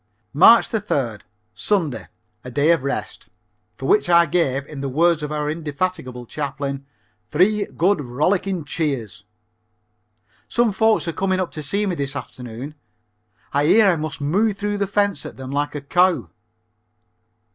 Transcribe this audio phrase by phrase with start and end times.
[0.33, 1.21] March 3d.
[1.53, 2.07] Sunday
[2.43, 3.29] a day of rest,
[3.77, 6.87] for which I gave, in the words of our indefatigable Chaplain,
[7.29, 9.25] "three good, rollicking cheers."
[10.49, 12.73] Some folks are coming up to see me this afternoon.
[13.53, 16.31] I hear I must moo through the fence at them like a cow.